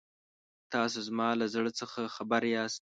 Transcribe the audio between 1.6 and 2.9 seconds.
څخه خبر یاست.